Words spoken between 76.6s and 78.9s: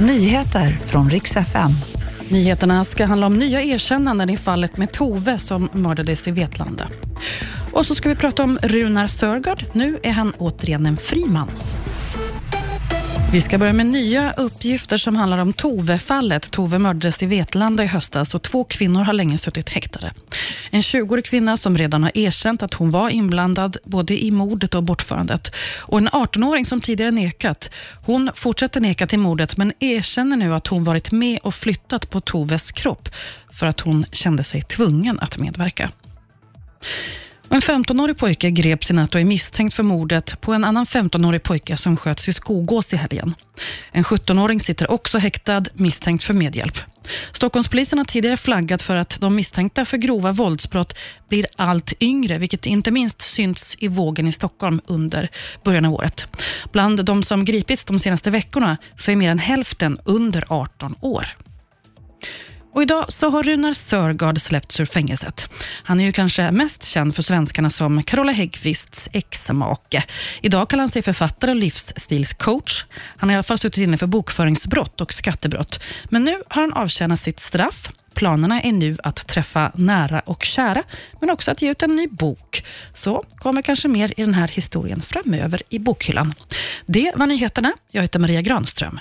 han avtjänat sitt straff. Planerna är